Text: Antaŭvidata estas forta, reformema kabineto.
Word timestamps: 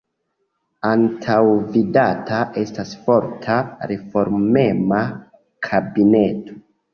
Antaŭvidata 0.91 2.39
estas 2.61 2.93
forta, 3.03 3.59
reformema 3.93 5.05
kabineto. 5.69 6.59